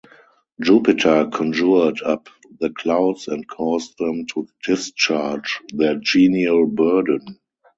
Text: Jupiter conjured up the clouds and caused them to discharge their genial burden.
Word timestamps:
Jupiter 0.59 1.27
conjured 1.31 2.01
up 2.01 2.27
the 2.59 2.71
clouds 2.71 3.27
and 3.27 3.47
caused 3.47 3.99
them 3.99 4.25
to 4.33 4.47
discharge 4.63 5.59
their 5.73 5.93
genial 5.99 6.65
burden. 6.65 7.39